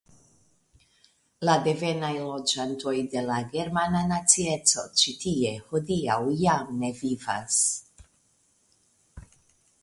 [1.49, 7.61] La devenaj loĝantoj de la germana nacieco ĉi tie hodiaŭ jam ne vivas.